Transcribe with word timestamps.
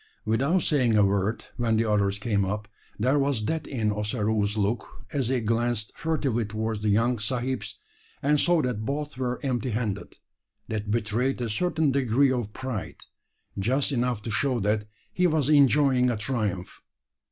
Without 0.25 0.63
saying 0.63 0.97
a 0.97 1.05
word, 1.05 1.45
when 1.57 1.77
the 1.77 1.85
others 1.85 2.17
came 2.17 2.43
up, 2.43 2.67
there 2.97 3.19
was 3.19 3.45
that 3.45 3.67
in 3.67 3.91
Ossaroo's 3.91 4.57
look 4.57 5.05
as 5.13 5.27
he 5.27 5.41
glanced 5.41 5.91
furtively 5.95 6.43
towards 6.43 6.79
the 6.79 6.89
young 6.89 7.19
sahibs, 7.19 7.77
and 8.19 8.39
saw 8.39 8.63
that 8.63 8.83
both 8.83 9.15
were 9.19 9.39
empty 9.45 9.69
handed 9.69 10.15
that 10.69 10.89
betrayed 10.89 11.39
a 11.39 11.49
certain 11.49 11.91
degree 11.91 12.31
of 12.31 12.51
pride 12.51 12.95
just 13.59 13.91
enough 13.91 14.23
to 14.23 14.31
show 14.31 14.59
that 14.59 14.87
he 15.13 15.27
was 15.27 15.49
enjoying 15.49 16.09
a 16.09 16.17
triumph. 16.17 16.81